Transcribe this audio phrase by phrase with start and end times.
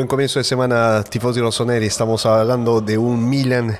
[0.00, 1.84] Buen comienzo de semana, Tifosi Rossoneri.
[1.84, 3.78] Estamos hablando de un Milan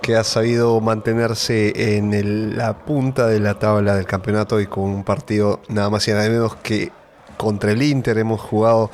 [0.00, 5.04] que ha sabido mantenerse en la punta de la tabla del campeonato y con un
[5.04, 6.90] partido nada más y nada menos que
[7.36, 8.16] contra el Inter.
[8.16, 8.90] Hemos jugado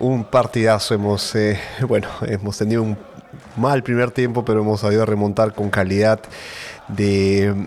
[0.00, 0.92] un partidazo.
[0.92, 2.98] Hemos, eh, bueno, hemos tenido un
[3.56, 6.18] mal primer tiempo, pero hemos sabido remontar con calidad
[6.88, 7.64] de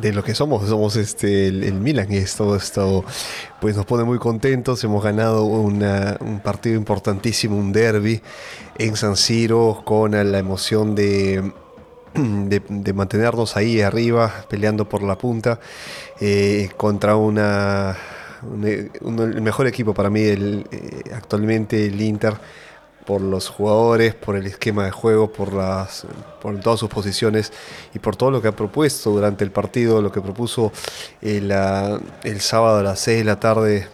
[0.00, 3.04] de lo que somos, somos este el, Milan y esto, esto
[3.60, 8.20] pues nos pone muy contentos, hemos ganado un partido importantísimo, un derby
[8.78, 11.52] en San Siro con la emoción de,
[12.14, 15.60] de, mantenernos ahí arriba, peleando por la punta,
[16.20, 17.96] eh, contra una,
[18.62, 22.34] el mejor equipo para mí el, eh, actualmente el Inter
[23.06, 26.06] por los jugadores, por el esquema de juego, por, las,
[26.42, 27.52] por todas sus posiciones
[27.94, 30.72] y por todo lo que ha propuesto durante el partido, lo que propuso
[31.22, 31.52] el,
[32.24, 33.88] el sábado a las 6 de la tarde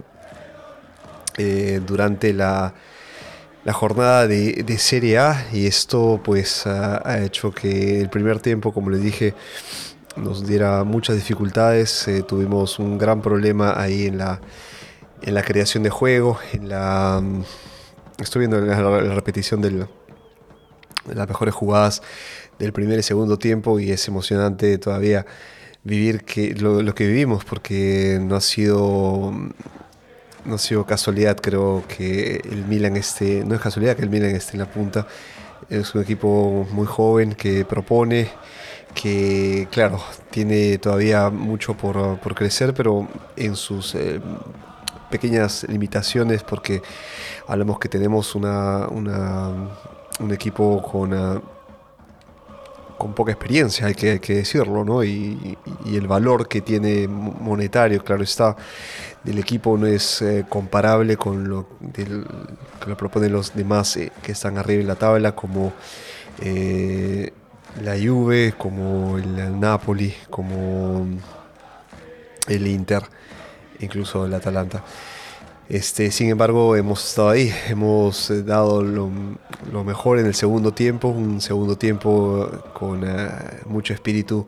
[1.37, 2.75] eh, durante la,
[3.65, 5.47] la jornada de, de, Serie A.
[5.53, 9.35] Y esto pues ha, hecho que el primer tiempo, como les dije,
[10.17, 14.41] nos diera muchas dificultades, eh, tuvimos un gran problema ahí en la,
[15.23, 17.23] en la creación de juego, en la
[18.19, 19.87] Estoy viendo la, repetición de
[21.13, 22.03] las mejores jugadas
[22.59, 25.27] del primer y segundo tiempo y es emocionante todavía
[25.85, 29.33] vivir que, lo, que vivimos porque no ha sido
[30.45, 34.31] no ha sido casualidad creo que el Milan esté no es casualidad que el Milan
[34.31, 35.07] esté en la punta.
[35.69, 38.29] Es un equipo muy joven que propone
[38.95, 44.21] que claro tiene todavía mucho por, crecer pero en sus eh,
[45.13, 46.83] pequeñas limitaciones porque
[47.47, 51.41] hablamos que tenemos una, un equipo con, ah,
[53.03, 55.03] con poca experiencia, hay que, decirlo, ¿no?
[55.05, 58.57] Y, el valor que tiene monetario, claro está,
[59.25, 62.07] del equipo no es eh, comparable con lo que
[62.87, 65.73] lo proponen los demás eh, que están arriba en la tabla, como
[66.41, 67.33] eh,
[67.83, 71.07] la Juve, como el Napoli, como
[72.49, 73.03] el Inter
[73.83, 74.83] incluso el Atalanta.
[75.69, 79.11] Este, sin embargo, hemos estado ahí, hemos eh, dado lo,
[79.85, 83.31] mejor en el segundo tiempo, un segundo tiempo con eh,
[83.67, 84.47] mucho espíritu,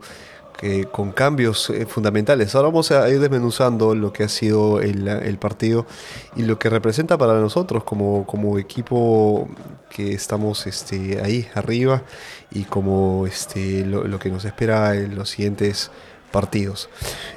[0.55, 2.53] que, con cambios eh, fundamentales.
[2.53, 5.87] Ahora vamos a ir desmenuzando lo que ha sido el, partido
[6.35, 9.47] y lo que representa para nosotros como, como equipo
[9.89, 12.03] que estamos este, ahí arriba
[12.51, 15.91] y como este, lo que nos espera en los siguientes
[16.35, 16.89] partidos.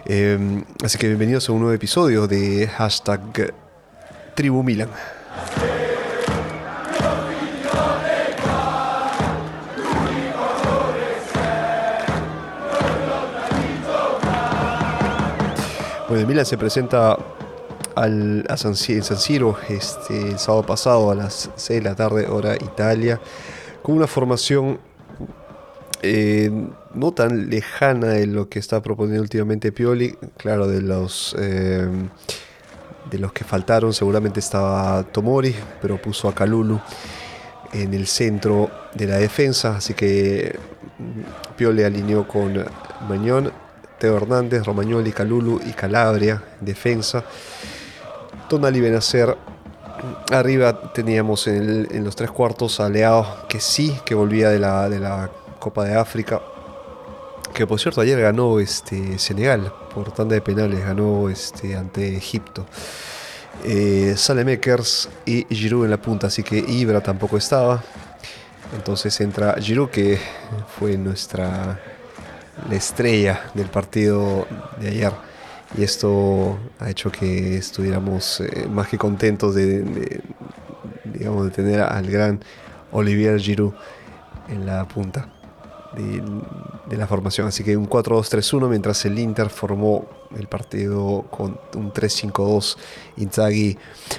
[0.06, 3.54] Em, así que bienvenidos a un nuevo episodio de hashtag
[4.34, 4.88] Tribu Milan.
[16.08, 17.16] Bueno, Milan se presenta
[17.94, 22.26] al, San, en San Siro este, el sábado pasado a las 6 de la tarde,
[22.26, 23.20] hora Italia,
[23.80, 24.80] con una formación
[26.02, 26.50] eh,
[26.94, 30.16] no tan lejana de lo que está proponiendo últimamente Pioli.
[30.36, 31.88] Claro, de los, eh,
[33.10, 36.80] de los que faltaron seguramente estaba Tomori, pero puso a Calulu
[37.72, 39.76] en el centro de la defensa.
[39.76, 40.58] Así que
[40.98, 42.64] mm, Pioli alineó con
[43.08, 43.52] Mañón,
[43.98, 47.24] Teo Hernández, Romagnoli, Calulu y Calabria en defensa.
[48.48, 49.36] Tonali Benacer
[50.30, 55.00] Arriba teníamos en, los tres cuartos a Leao, que sí, que volvía de la, de
[55.00, 56.40] la Copa de África.
[57.58, 62.64] Que por cierto ayer ganó este Senegal por tanda de penales, ganó este ante Egipto.
[63.64, 67.82] Eh, Salemekers y Giroud en la punta, así que Ibra tampoco estaba.
[68.76, 70.20] Entonces entra Giroud que
[70.78, 71.80] fue nuestra
[72.70, 74.46] la estrella del partido
[74.80, 75.12] de ayer.
[75.76, 80.20] Y esto ha hecho que estuviéramos eh, más que contentos de,
[81.02, 82.38] digamos, de tener al gran
[82.92, 83.74] Olivier Giroud
[84.48, 85.28] en la punta
[85.94, 87.48] de, la formación.
[87.48, 90.06] Así que un 4-2-3-1, mientras el Inter formó
[90.36, 92.76] el partido con un 3-5-2.
[93.18, 93.78] Inzaghi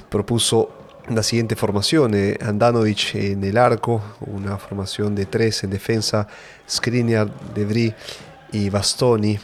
[0.10, 0.69] propuso
[1.10, 6.27] la siguiente formación: eh, Andanovic en el arco, una formación de 3 en defensa,
[6.69, 7.94] Skriniar, Debris
[8.51, 9.39] y Bastoni.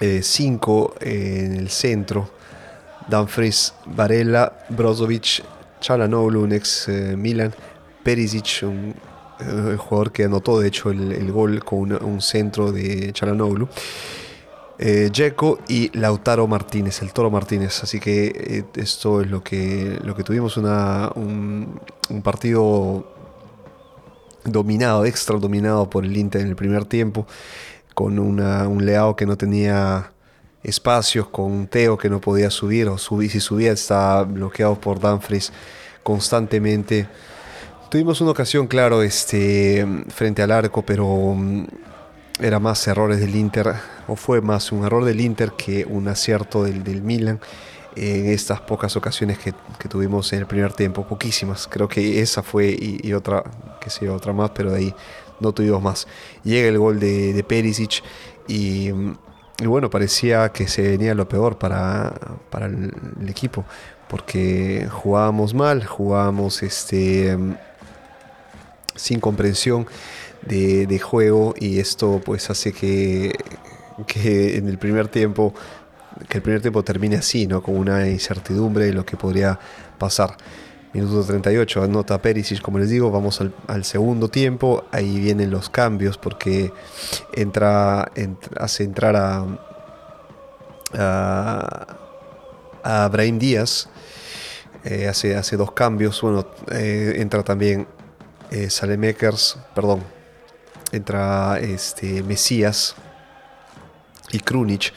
[0.00, 2.28] 5 eh, en el centro,
[3.08, 5.42] Danfries, Varela, Brozovic,
[5.80, 7.54] Chalanoglu, un ex eh, Milan,
[8.02, 8.94] Perisic, un
[9.40, 13.68] el jugador que anotó de hecho el, gol con un centro de Chalanoglu.
[14.78, 15.10] Eh,
[15.68, 17.82] y Lautaro Martínez, el Toro Martínez.
[17.82, 21.80] Así que eh, esto es lo que, lo que tuvimos, una, un,
[22.22, 23.06] partido
[24.44, 27.26] dominado, extra dominado por el Inter en el primer tiempo,
[27.94, 30.10] con un Leao que no tenía
[30.62, 35.52] espacios con Teo que no podía subir o subir, si subía estaba bloqueado por Danfries
[36.02, 37.06] constantemente.
[37.94, 41.64] Tuvimos una ocasión, claro, este, frente al arco, pero mm,
[42.40, 43.72] era más errores del Inter,
[44.08, 47.38] o fue más un error del Inter que un acierto del, del Milan
[47.94, 49.54] en estas pocas ocasiones que,
[49.88, 51.68] tuvimos en el primer tiempo, poquísimas.
[51.68, 53.44] Creo que esa fue y, otra,
[53.80, 54.94] que sé, otra más, pero de ahí
[55.38, 56.08] no tuvimos más.
[56.42, 58.02] Llega el gol de, de Perisic
[58.48, 58.90] y,
[59.64, 62.12] bueno, parecía que se venía lo peor para,
[62.50, 62.92] para el,
[63.28, 63.64] equipo,
[64.08, 67.38] porque jugábamos mal, jugábamos este,
[68.94, 69.86] sin comprensión
[70.46, 73.32] de, juego y esto pues hace que,
[74.14, 75.54] en el primer tiempo
[76.28, 77.60] que el primer tiempo termine así, ¿no?
[77.60, 79.58] Con una incertidumbre de lo que podría
[79.98, 80.36] pasar.
[80.92, 86.18] Minuto 38, anota Perisic, como les digo, vamos al, segundo tiempo, ahí vienen los cambios
[86.18, 86.72] porque
[87.32, 88.12] entra,
[88.56, 89.44] hace entrar a,
[92.84, 93.88] a, Brahim Díaz,
[94.84, 97.88] eh, hace, hace dos cambios, bueno, eh, entra también
[98.50, 100.02] eh, Salemekers, perdón,
[100.92, 102.94] entra este, Mesías
[104.32, 104.92] y Krunic.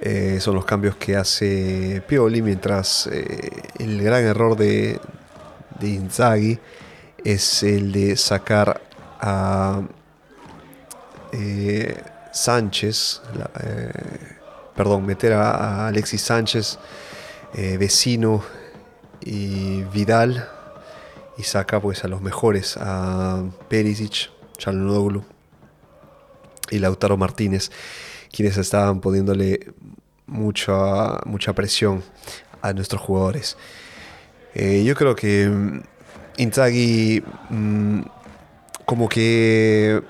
[0.00, 5.00] Eh, son los cambios que hace Pioli, mientras eh, el gran error de,
[5.80, 6.58] de Inzaghi
[7.24, 8.82] es el de sacar
[9.20, 9.80] a
[11.32, 13.22] eh, Sánchez,
[14.74, 16.78] perdón, meter a, Alexis Sánchez,
[17.54, 18.42] vecino
[19.22, 20.46] y Vidal,
[21.38, 25.24] y saca pues a los mejores, a Perisic, Chalonoglu
[26.70, 27.70] y Lautaro Martínez
[28.36, 29.72] quienes estaban poniéndole
[30.26, 32.02] mucha, mucha presión
[32.60, 33.56] a nuestros jugadores.
[34.54, 35.82] Eh, yo creo que mm,
[36.38, 38.00] Inzaghi mm,
[38.84, 40.02] como que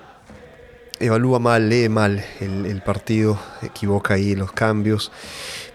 [0.99, 5.11] evalúa mal, lee mal el, partido, equivoca ahí los cambios,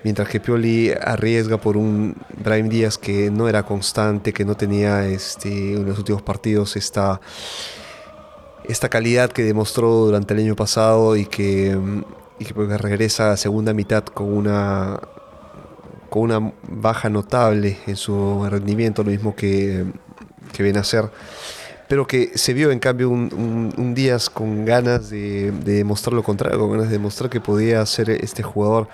[0.05, 5.07] mientras que Pioli arriesga por un Brahim Díaz que no era constante, que no tenía
[5.07, 7.21] este, en los últimos partidos esta,
[8.69, 11.77] esta calidad que demostró durante el año pasado y que
[12.43, 15.01] y que pues, regresa a segunda mitad con una
[16.11, 19.87] con una baja notable en su rendimiento, lo mismo que,
[20.53, 21.11] que viene a ser,
[21.89, 26.23] pero que se vio en cambio un, un, Díaz con ganas de, de, demostrar lo
[26.23, 28.89] contrario, con ganas de demostrar que podía ser este jugador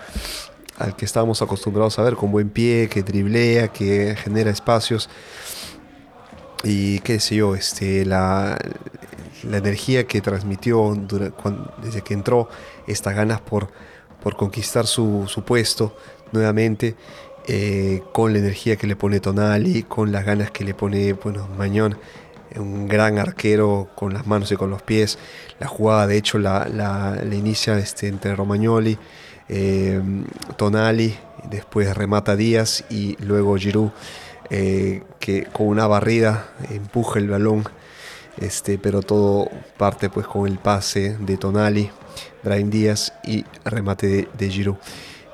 [0.78, 5.08] al que estábamos acostumbrados a ver, con buen pie, que driblea, que genera espacios
[6.64, 8.58] y qué sé yo, este, la,
[9.44, 10.94] la energía que transmitió
[11.82, 12.48] desde que entró,
[12.86, 13.68] estas ganas por,
[14.22, 15.96] por conquistar su, puesto
[16.32, 16.96] nuevamente,
[17.46, 21.48] eh, con la energía que le pone Tonali, con las ganas que le pone bueno,
[21.56, 21.96] Mañón,
[22.56, 25.18] un gran arquero con las manos y con los pies.
[25.58, 28.98] La jugada, de hecho, la, la, inicia este, entre Romagnoli,
[29.48, 30.00] eh,
[30.56, 31.16] Tonali,
[31.50, 33.90] después remata Díaz y luego Giroud,
[34.50, 37.64] eh, que con una barrida empuja el balón
[38.38, 41.90] este, pero todo parte pues con el pase de Tonali,
[42.44, 44.76] Brian Díaz y remate de, de Giroud.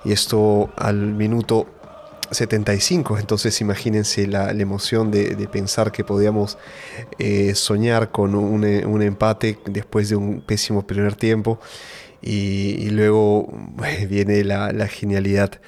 [0.05, 1.67] Y esto al minuto
[2.31, 6.59] 75, entonces imagínense la, emoción de, pensar que podíamos
[7.19, 8.65] eh, soñar con un,
[9.03, 11.59] empate después de un pésimo primer tiempo
[12.27, 13.53] y, luego
[14.09, 15.61] viene la, genialidad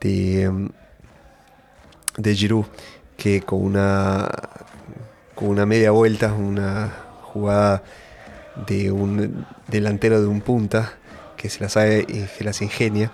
[0.00, 0.68] de,
[2.18, 2.66] de Giroud
[3.16, 4.28] que con una
[5.34, 6.92] con una media vuelta, una
[7.22, 7.82] jugada
[8.66, 10.94] de un delantero de un punta
[11.36, 13.10] que se la sabe que las ingenia,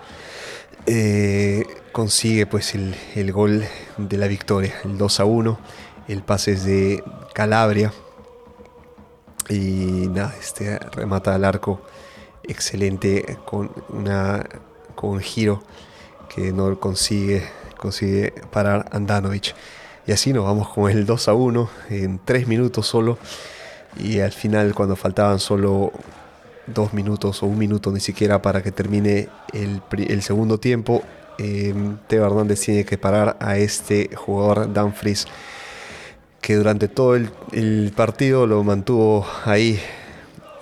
[0.86, 3.64] eh, consigue pues el, gol
[3.96, 5.58] de la victoria, el 2 a 1,
[6.08, 7.02] el pase es de
[7.34, 7.92] Calabria.
[9.48, 11.80] Y nada, este remata al arco
[12.50, 14.44] excelente con una
[14.94, 15.62] con un giro
[16.34, 17.44] que no consigue
[17.78, 19.54] consigue parar Andanovic.
[20.06, 23.18] Y así nos vamos con el 2 a 1 en 3 minutos solo.
[23.98, 25.92] Y al final, cuando faltaban solo
[26.66, 31.02] 2 minutos o un minuto ni siquiera para que termine el, segundo tiempo,
[31.38, 31.74] eh,
[32.06, 35.26] Teo Hernández tiene que parar a este jugador Danfries
[36.40, 39.78] que durante todo el, partido lo mantuvo ahí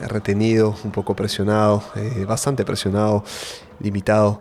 [0.00, 3.24] retenido, un poco presionado, eh, bastante presionado,
[3.80, 4.40] limitado.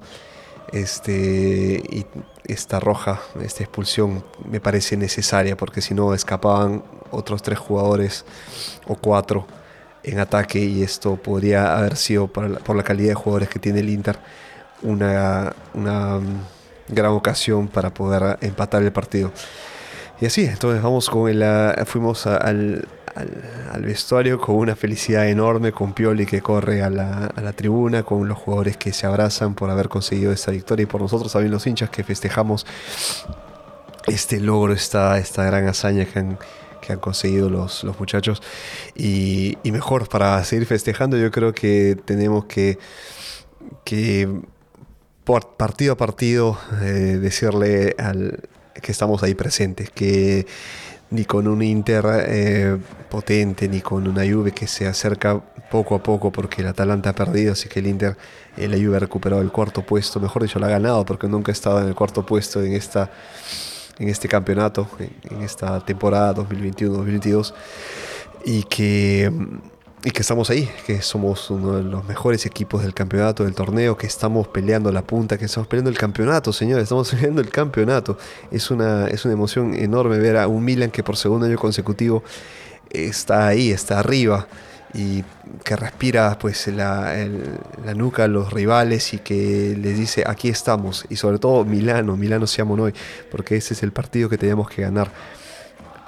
[0.72, 2.06] Este, y
[2.46, 8.26] esta roja, esta expulsión me parece necesaria porque si no escapaban otros tres jugadores
[8.86, 9.48] o cuatro
[10.04, 13.90] en ataque y esto podría haber sido por la, calidad de jugadores que tiene el
[13.90, 14.18] Inter
[14.82, 16.42] una, una mm,
[16.90, 19.32] gran ocasión para poder empatar el partido.
[20.20, 22.88] Y así, entonces vamos con el, fuimos al,
[23.18, 28.04] al, vestuario con una felicidad enorme, con Pioli que corre a la, a la, tribuna,
[28.04, 31.52] con los jugadores que se abrazan por haber conseguido esta victoria y por nosotros también
[31.52, 32.66] los hinchas que festejamos
[34.08, 36.40] este logro, esta, esta gran hazaña que han,
[36.82, 38.42] que han conseguido los, los muchachos.
[38.96, 42.78] Y, y, mejor, para seguir festejando, yo creo que tenemos que,
[43.84, 44.30] que
[45.58, 48.50] partido a partido, eh, decirle al,
[48.82, 50.48] que estamos ahí presentes, que
[51.10, 52.78] ni con un Inter eh,
[53.10, 57.14] potente, ni con una Juve que se acerca poco a poco porque el Atalanta ha
[57.14, 58.18] perdido, así que el Inter,
[58.58, 61.52] eh, la Juve ha recuperado el cuarto puesto, mejor dicho, la ha ganado porque nunca
[61.52, 63.10] ha estado en el cuarto puesto en, esta,
[64.00, 64.88] en este campeonato,
[65.30, 67.54] en esta temporada 2021-2022,
[68.46, 69.32] y que
[70.04, 73.98] y que estamos ahí, que somos uno de los mejores equipos del campeonato, del torneo,
[73.98, 78.18] que estamos peleando la punta, que estamos peleando el campeonato, señores, estamos peleando el campeonato.
[78.51, 82.24] Es una, es una emoción enorme ver a un Milan que por segundo año consecutivo
[82.89, 84.48] está ahí, está arriba
[84.94, 85.24] y
[85.63, 87.13] que respira pues la,
[87.86, 92.16] la nuca a los rivales y que les dice aquí estamos y sobre todo Milano,
[92.16, 92.94] Milano seamos hoy,
[93.30, 95.12] porque ese es el partido que tenemos que ganar.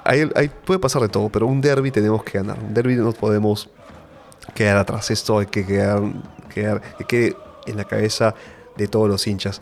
[0.04, 2.58] Ahí, puede pasar de todo, pero un derby tenemos que ganar.
[2.58, 3.68] Un derby no podemos
[4.52, 5.10] quedar atrás.
[5.10, 6.02] Esto hay que quedar,
[6.52, 8.34] quedar que quede en la cabeza
[8.76, 9.60] de todos los hinchas.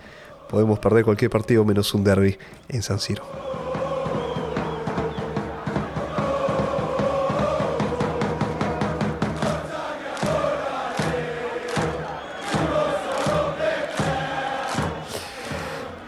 [0.48, 3.22] Podemos perder cualquier partido menos un derby en San Siro.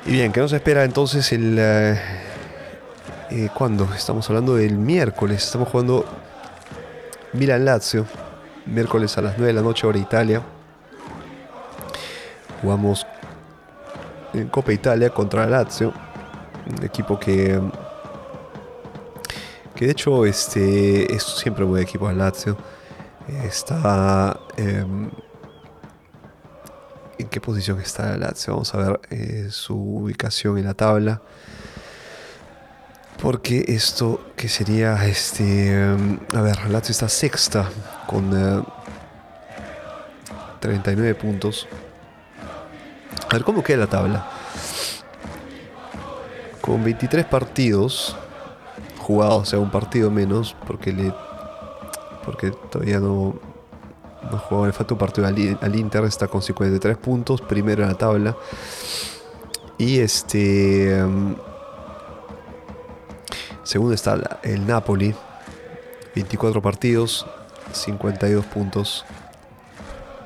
[0.06, 1.56] Y bien, ¿qué nos espera entonces el...
[1.56, 2.00] Eh,
[3.30, 3.88] eh, ¿Cuándo?
[3.94, 5.44] Estamos hablando del miércoles.
[5.44, 6.04] Estamos jugando
[7.32, 8.06] Milan-Lazio
[8.66, 10.42] miércoles a las 9 de la noche hora Italia.
[12.62, 13.06] Jugamos
[14.32, 15.92] en Copa Italia contra Lazio,
[16.66, 17.60] un equipo que
[19.74, 22.56] que de hecho este es siempre buen equipo de Lazio.
[23.44, 25.10] Está em,
[27.20, 28.54] ¿En qué posición está Lazio?
[28.54, 31.20] Vamos a ver eh, su ubicación en la tabla.
[33.20, 35.72] Porque esto que sería este.
[35.72, 37.68] Em, a ver, Lazio está sexta
[38.06, 38.30] con
[40.60, 41.68] 39 eh, puntos.
[43.28, 44.26] A ver, ¿cómo queda la tabla?
[46.62, 48.16] Con 23 partidos
[48.98, 51.12] jugados, o sea, un partido menos, porque le
[52.24, 53.34] porque todavía no,
[54.30, 57.98] no jugó, le falta un partido al, Inter, está con 53 puntos, primero en la
[57.98, 58.36] tabla.
[59.76, 60.98] Y este.
[60.98, 61.34] Em,
[63.70, 65.14] segundo está el Napoli,
[66.16, 67.24] 24 partidos,
[67.70, 69.04] 52 puntos.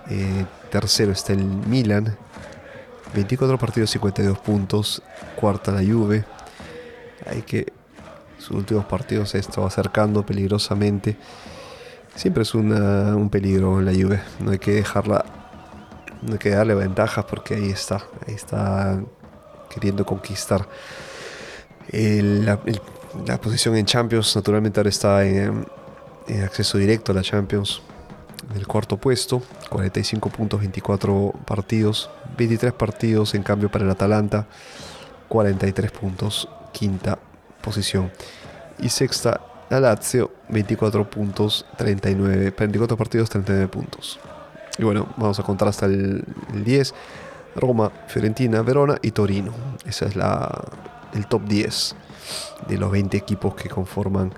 [0.08, 2.16] Eh, tercero está el Milan,
[3.14, 5.02] 24 partidos, 52 puntos.
[5.36, 6.24] Cuarta la Juve.
[7.26, 7.70] Hay que
[8.38, 11.18] sus últimos partidos se está acercando peligrosamente.
[12.14, 14.22] Siempre es un peligro la Juve.
[14.40, 15.22] No hay que dejarla,
[16.22, 17.96] no hay que darle ventajas porque ahí está,
[18.26, 19.02] ahí está
[19.68, 20.66] queriendo conquistar
[21.92, 22.58] la,
[23.26, 24.37] la posición en Champions.
[24.37, 25.66] Naturalmente ahora está en
[26.42, 27.83] acceso directo a la Champions.
[28.50, 34.47] En el cuarto puesto, 45 puntos, 24 partidos, 23 partidos en cambio para el Atalanta,
[35.28, 37.18] 43 puntos, quinta
[37.62, 38.11] posición.
[38.78, 39.40] Y sexta,
[39.71, 44.21] la Lazio, 24 puntos, 39, 24 partidos, 39 puntos.
[44.78, 46.94] Y bueno, vamos a contar hasta el, 10.
[47.56, 49.52] Roma, Fiorentina, Verona y Torino.
[49.87, 50.50] Ese es la,
[51.14, 51.97] el top 10
[52.69, 54.33] de los 20 equipos que conforman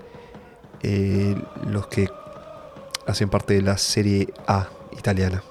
[0.83, 1.35] eh,
[1.67, 2.09] los que
[3.07, 5.43] hacen parte de la Serie A italiana.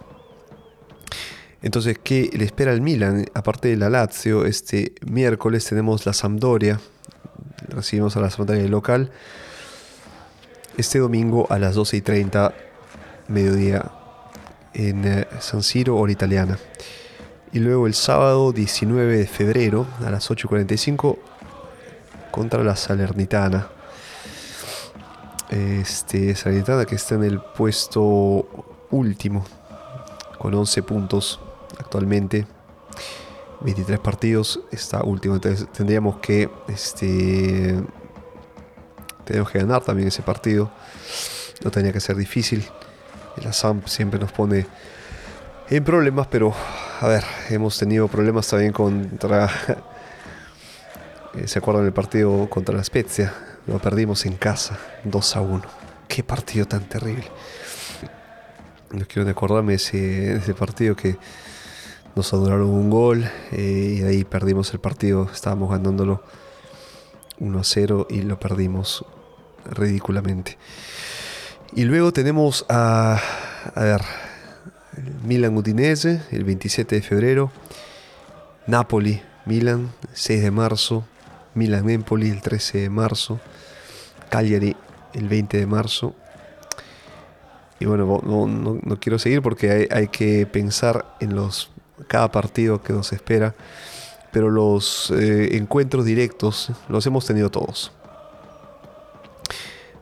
[1.61, 3.25] Entonces, ¿qué le espera al Milan?
[3.33, 6.79] Aparte de la Lazio, este miércoles tenemos la Sampdoria.
[7.69, 9.11] Recibimos a la Sampdoria local.
[10.77, 12.53] Este domingo a las 12 y 30,
[13.29, 13.91] mediodía,
[14.73, 16.59] en eh, San Siro, hora italiana.
[17.51, 21.17] Y luego el sábado 19 de febrero, a las 8.45,
[22.35, 23.69] contra la Salernitana.
[25.49, 29.45] Este, Salernitana que está en el puesto último
[30.37, 31.39] con 11 puntos
[31.79, 32.45] actualmente.
[33.61, 35.35] 23 partidos, está último.
[35.35, 37.81] Entonces tendríamos que este
[39.23, 40.69] tenemos que ganar también ese partido.
[41.63, 42.65] No tenía que ser difícil.
[43.41, 44.67] La SAMP siempre nos pone
[45.69, 46.53] en problemas, pero
[46.99, 49.49] a ver, hemos tenido problemas también contra.
[51.43, 53.33] ¿Se acuerdan del partido contra la Spezia?
[53.67, 55.61] Lo perdimos en casa, 2 a 1.
[56.07, 57.25] Qué partido tan terrible.
[58.91, 61.17] No quiero acordarme de ese, ese partido que
[62.15, 65.29] nos adoraron un gol eh, y ahí perdimos el partido.
[65.31, 66.23] Estábamos ganándolo
[67.39, 69.05] 1 a 0 y lo perdimos
[69.69, 70.57] ridículamente.
[71.73, 73.19] Y luego tenemos a,
[73.75, 74.01] a ver,
[75.23, 77.51] Milan Udinese el 27 de febrero,
[78.67, 81.05] Napoli, Milan, 6 de marzo,
[81.55, 83.39] Milan Empoli el 13 de marzo,
[84.29, 84.75] Cagliari
[85.13, 86.13] el 20 de marzo.
[87.79, 91.71] Y bueno, no, quiero seguir porque hay, que pensar en los
[92.07, 93.55] cada partido que nos espera.
[94.31, 97.91] Pero los eh, encuentros directos los hemos tenido todos.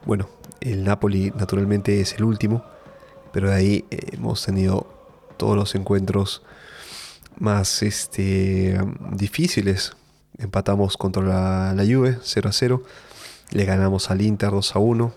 [0.05, 0.27] Bueno,
[0.59, 2.63] el Napoli naturalmente es el último,
[3.31, 4.87] pero de ahí eh, hemos tenido
[5.37, 6.41] todos los encuentros
[7.39, 8.79] más este,
[9.11, 9.95] difíciles.
[10.37, 12.83] Empatamos contra la, la Juve 0 a 0.
[13.51, 15.13] Le ganamos al Inter 2 a 1.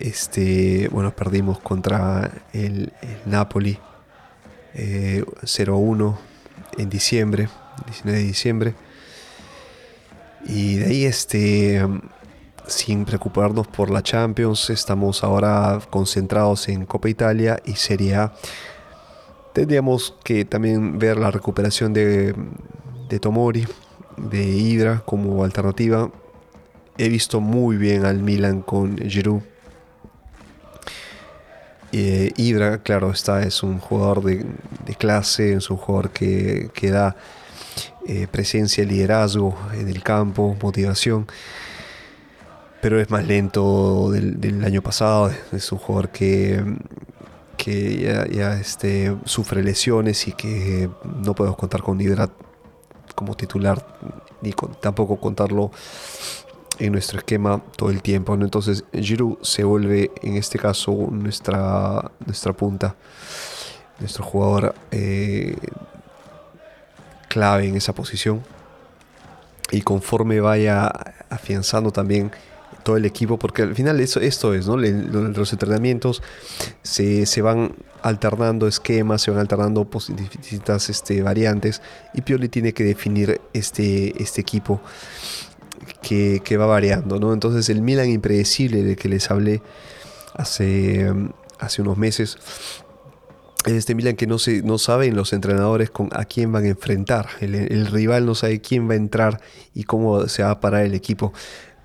[0.00, 2.92] Este, bueno, perdimos contra el,
[3.26, 3.78] Napoli
[4.74, 5.24] 0 eh,
[5.68, 6.18] a 1
[6.78, 7.48] en diciembre,
[7.86, 8.74] 19 de diciembre.
[10.46, 11.86] Y de ahí, este,
[12.66, 18.32] sin preocuparnos por la Champions, estamos ahora concentrados en Copa Italia y Serie A.
[19.52, 22.34] Tendríamos que también ver la recuperación de,
[23.20, 23.66] Tomori,
[24.16, 26.10] de Ibra como alternativa.
[26.98, 29.42] He visto muy bien al Milan con Giroud.
[31.92, 34.46] Eh, Ibra, claro, está, es un jugador de,
[34.96, 37.16] clase, es un jugador que, da
[38.06, 41.26] eh, presencia, liderazgo en el campo, motivación
[42.80, 45.30] pero es más lento del, año pasado.
[45.52, 46.62] Es un jugador que,
[47.62, 52.30] que ya, este, sufre lesiones y que no podemos contar con Ibra
[53.14, 53.86] como titular,
[54.40, 55.70] ni tampoco contarlo
[56.78, 58.32] en nuestro esquema todo el tiempo.
[58.32, 62.96] Entonces Giroud se vuelve en este caso nuestra, nuestra punta,
[63.98, 65.54] nuestro jugador eh,
[67.28, 68.42] clave en esa posición.
[69.70, 70.90] Y conforme vaya
[71.28, 72.32] afianzando también
[72.82, 74.76] todo el equipo, porque al final eso, esto es, ¿no?
[74.76, 76.22] los entrenamientos
[76.82, 81.82] se, se, van alternando esquemas, se van alternando distintas este, variantes
[82.14, 84.80] y Pioli tiene que definir este, este equipo
[86.02, 87.32] que, que, va variando, ¿no?
[87.32, 89.62] Entonces el Milan impredecible del que les hablé
[90.34, 91.12] hace,
[91.58, 92.38] hace unos meses
[93.66, 96.68] es este Milan que no, se, no saben los entrenadores con a quién van a
[96.68, 97.28] enfrentar.
[97.40, 99.40] El, rival no sabe quién va a entrar
[99.74, 101.32] y cómo se va a parar el equipo.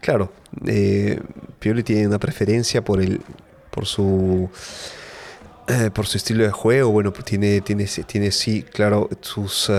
[0.06, 0.32] Claro,
[0.68, 1.20] eh,
[1.58, 3.22] Pioli tiene una preferencia por el
[3.72, 4.48] por su
[5.68, 9.72] eh, por su estilo de juego, bueno, tiene, tiene, tiene sí, claro, sus,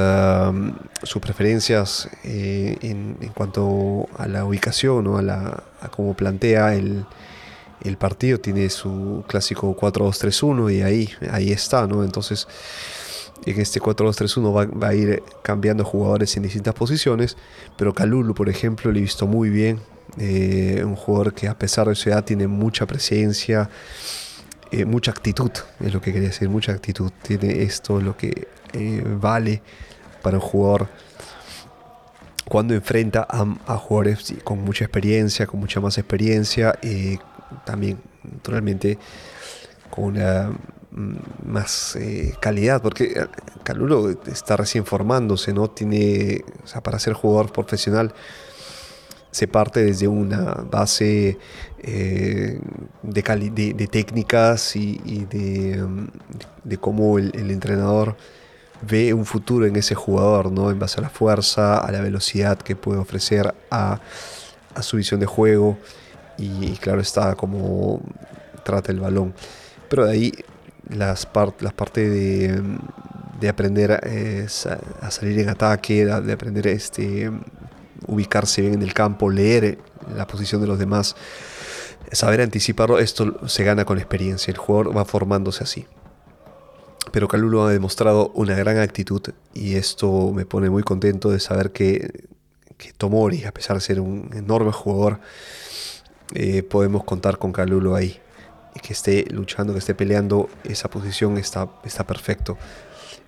[1.05, 5.62] sus preferencias eh, en, cuanto a la ubicación, o a, la,
[5.95, 7.07] cómo plantea el,
[7.97, 12.03] partido, tiene su clásico 4-2-3-1 y ahí, ahí está, ¿no?
[12.03, 12.49] Entonces,
[13.45, 17.37] en este 4-2-3-1 va, va, a ir cambiando jugadores en distintas posiciones,
[17.79, 19.79] pero Calulu, por ejemplo, le he visto muy bien,
[20.19, 23.69] eh, un jugador que a pesar de su edad tiene mucha presencia,
[24.71, 27.11] eh, mucha actitud, es lo que quería decir, mucha actitud.
[27.23, 29.62] Tiene esto lo que eh, vale
[30.23, 30.88] para un jugador
[32.49, 36.79] cuando enfrenta a, jugadores con mucha experiencia, con mucha más experiencia,
[37.64, 38.99] también naturalmente
[39.90, 40.53] con una
[40.92, 41.99] mm, más
[42.40, 43.27] calidad, porque
[43.64, 45.69] Calulo está recién formándose, ¿no?
[45.69, 46.45] Tiene,
[46.85, 48.14] para ser jugador profesional
[49.37, 51.37] se parte desde una base
[51.81, 52.59] eh,
[53.03, 56.07] de, técnicas y, mm,
[56.64, 58.16] de, cómo el, entrenador
[58.81, 60.70] ve un futuro en ese jugador, ¿no?
[60.70, 64.01] en base a la fuerza, a la velocidad que puede ofrecer, a,
[64.81, 65.77] su visión de juego
[66.38, 68.01] y, claro está como
[68.64, 69.35] trata el balón.
[69.90, 70.33] Pero de ahí
[70.88, 71.29] las,
[71.61, 72.62] las partes de,
[73.38, 74.46] de aprender eh,
[75.03, 77.31] a salir en ataque, de aprender este,
[78.06, 79.78] ubicarse bien en el campo, leer
[80.14, 81.16] la posición de los demás,
[82.12, 85.87] saber anticiparlo, esto se gana con experiencia, el jugador va formándose así.
[87.12, 89.22] Pero Calulo ha demostrado una gran actitud
[89.54, 92.28] y esto me pone muy contento de saber que,
[92.76, 95.20] que Tomori, a pesar de ser un enorme jugador,
[96.35, 98.20] eh, podemos contar con Calulo ahí.
[98.82, 102.59] Que esté luchando, que esté peleando, esa posición está, está perfecto.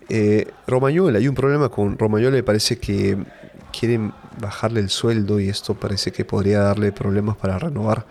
[0.09, 3.19] Eh, hay un problema con Romagnoli, me parece que
[3.79, 8.07] quieren bajarle el sueldo y esto parece que podría darle problemas para renovar.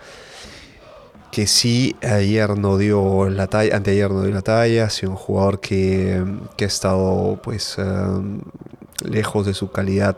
[1.31, 5.17] Que sí, ayer no dio la talla, anteayer no dio la talla, ha sido un
[5.17, 6.23] jugador que,
[6.59, 8.41] ha estado pues em,
[9.03, 10.17] lejos de su calidad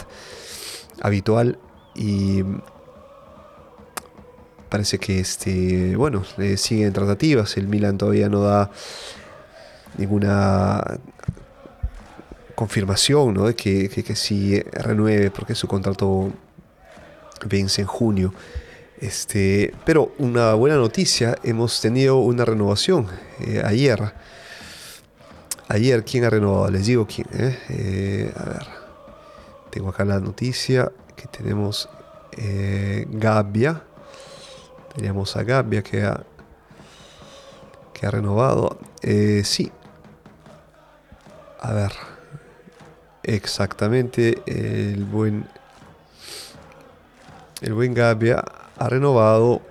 [1.02, 1.58] habitual
[1.96, 2.44] y
[4.70, 6.24] parece que este bueno
[6.58, 8.70] siguen tratativas el Milan todavía no da
[9.98, 11.00] ninguna
[12.60, 13.46] confirmación ¿no?
[13.46, 16.30] de que, que, que sí renueve porque su contrato
[17.46, 18.34] vence en junio.
[19.00, 23.08] Este, pero una buena noticia, hemos tenido una renovación
[23.40, 24.14] eh, ayer.
[25.70, 26.70] Ayer, ¿quién ha renovado?
[26.70, 27.28] Les digo quién.
[27.32, 27.58] Eh?
[27.70, 28.68] Eh, a ver,
[29.70, 31.88] tengo acá la noticia que tenemos
[33.10, 33.84] Gabia.
[34.96, 36.26] Teníamos a Gabia que ha,
[37.94, 38.78] que ha renovado.
[39.44, 39.72] sí.
[41.62, 42.19] A ver.
[43.30, 45.48] Exactamente, el buen
[47.62, 48.44] el buen Gabia
[48.76, 49.62] ha renovado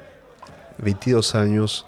[0.79, 1.85] 22 años.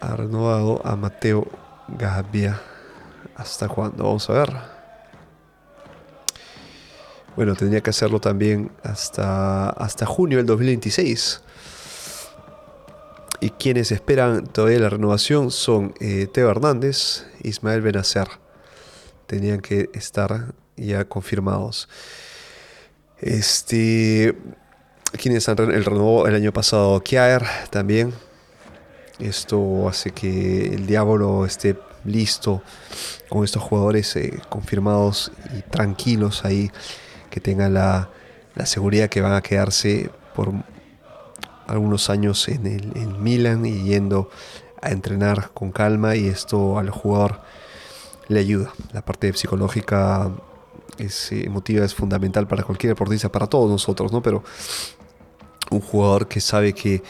[0.00, 1.48] Ha renovado a Mateo
[1.86, 2.58] Gabia.
[3.36, 4.04] ¿Hasta cuándo?
[4.04, 4.56] Vamos a ver.
[7.36, 11.42] Bueno, tendría que hacerlo también hasta, hasta junio del 2026.
[13.58, 18.28] Quienes esperan todavía la renovación son eh, Teo Hernández, Ismael Benacer.
[19.26, 21.88] Tenían que estar ya confirmados.
[23.20, 24.36] Este,
[25.20, 28.14] quienes han el renovó el año pasado Kiaer también.
[29.18, 32.62] Esto hace que el Diablo esté listo
[33.28, 36.70] con estos jugadores eh, confirmados y tranquilos ahí,
[37.30, 38.08] que tengan la,
[38.64, 40.52] seguridad que van a quedarse por
[41.68, 44.30] algunos años en el en Milan y yendo
[44.82, 47.40] a entrenar con calma y esto al jugador
[48.28, 48.72] le ayuda.
[48.92, 50.30] La parte psicológica
[50.98, 54.22] es eh, emotiva, es fundamental para cualquier deportista, para todos nosotros, ¿no?
[54.22, 54.42] Pero
[55.70, 57.02] un jugador que sabe que,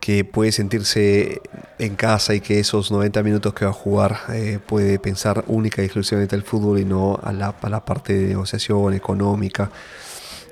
[0.00, 1.40] que puede sentirse
[1.78, 5.82] en casa y que esos 90 minutos que va a jugar eh, puede pensar única
[5.82, 9.70] y exclusivamente al fútbol y no a la, a la parte de negociación económica,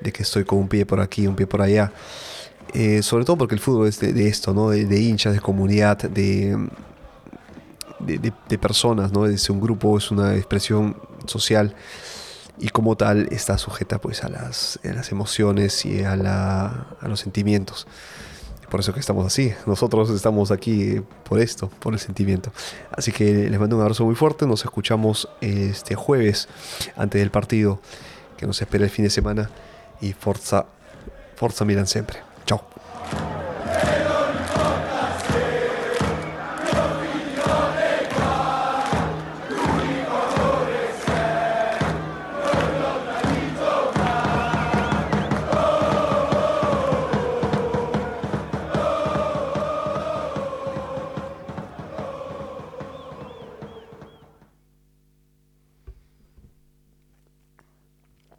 [0.01, 1.91] de que estoy con un pie por aquí, un pie por allá.
[2.73, 4.69] Eh, sobre todo porque el fútbol es de, esto, ¿no?
[4.69, 6.57] De, de, hinchas, de comunidad, de,
[7.99, 9.25] de, personas, ¿no?
[9.25, 11.75] Es un grupo, es una expresión social
[12.59, 17.19] y como tal está sujeta pues a las, las emociones y a, la, a los
[17.19, 17.87] sentimientos.
[18.69, 19.53] Por eso que estamos así.
[19.67, 20.99] Nosotros estamos aquí
[21.29, 22.51] por esto, por el sentimiento.
[22.91, 24.47] Así que les mando un abrazo muy fuerte.
[24.47, 26.47] Nos escuchamos este jueves
[26.95, 27.79] antes del partido
[28.35, 29.51] que nos espera el fin de semana.
[30.01, 30.65] Y Forza,
[31.35, 32.32] Forza Milan siempre.
[32.45, 32.61] Ciao.